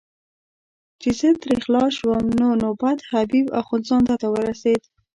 چې 1.01 1.09
زه 1.19 1.29
ترې 1.41 1.55
خلاص 1.65 1.91
شوم 1.99 2.23
نو 2.39 2.47
نوبت 2.63 2.97
حبیب 3.11 3.45
اخندزاده 3.61 4.15
ته 4.21 4.27
ورسېد. 4.33 4.81